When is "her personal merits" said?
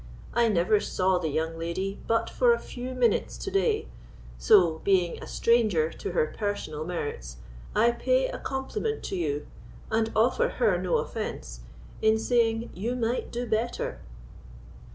6.13-7.37